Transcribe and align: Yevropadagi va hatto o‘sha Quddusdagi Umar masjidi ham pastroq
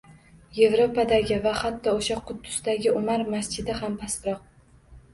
Yevropadagi 0.59 1.37
va 1.43 1.53
hatto 1.61 1.95
o‘sha 1.99 2.19
Quddusdagi 2.31 2.97
Umar 2.97 3.27
masjidi 3.37 3.81
ham 3.85 4.03
pastroq 4.05 4.47